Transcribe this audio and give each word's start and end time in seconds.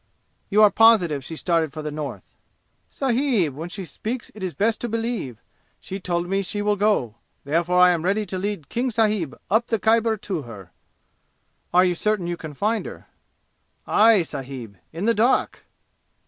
"You 0.49 0.63
are 0.63 0.71
positive 0.71 1.23
she 1.23 1.35
has 1.35 1.39
started 1.41 1.71
for 1.71 1.83
the 1.83 1.91
North?" 1.91 2.35
"Sahib, 2.89 3.53
when 3.53 3.69
she 3.69 3.85
speaks 3.85 4.31
it 4.33 4.41
is 4.41 4.55
best 4.55 4.81
to 4.81 4.89
believe! 4.89 5.43
She 5.79 5.99
told 5.99 6.27
me 6.27 6.41
she 6.41 6.63
will 6.63 6.75
go. 6.75 7.17
Therefore 7.43 7.79
I 7.79 7.91
am 7.91 8.01
ready 8.03 8.25
to 8.25 8.39
lead 8.39 8.67
King 8.67 8.89
sahib 8.89 9.39
up 9.51 9.67
the 9.67 9.77
Khyber 9.77 10.17
to 10.17 10.41
her!" 10.41 10.71
"Are 11.71 11.85
you 11.85 11.93
certain 11.93 12.25
you 12.25 12.35
can 12.35 12.55
find 12.55 12.87
her?" 12.87 13.09
"Aye, 13.85 14.23
sahib, 14.23 14.75
in 14.91 15.05
the 15.05 15.13
dark!" 15.13 15.65